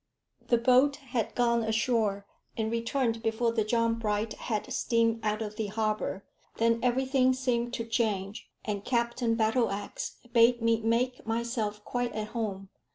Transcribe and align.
The 0.47 0.57
boat 0.57 0.95
had 0.95 1.35
gone 1.35 1.61
ashore 1.61 2.25
and 2.57 2.71
returned 2.71 3.21
before 3.21 3.51
the 3.51 3.63
John 3.63 3.99
Bright 3.99 4.33
had 4.33 4.73
steamed 4.73 5.19
out 5.21 5.43
of 5.43 5.57
the 5.57 5.67
harbour. 5.67 6.25
Then 6.57 6.79
everything 6.81 7.33
seemed 7.33 7.71
to 7.75 7.85
change, 7.85 8.49
and 8.65 8.83
Captain 8.83 9.35
Battleax 9.35 10.15
bade 10.33 10.59
me 10.59 10.81
make 10.81 11.27
myself 11.27 11.85
quite 11.85 12.13
at 12.13 12.29
home. 12.29 12.69